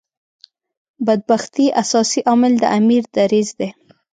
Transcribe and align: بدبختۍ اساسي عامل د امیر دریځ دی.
بدبختۍ 1.05 1.65
اساسي 1.81 2.19
عامل 2.29 2.53
د 2.59 2.63
امیر 2.77 3.03
دریځ 3.15 3.49
دی. 3.59 3.69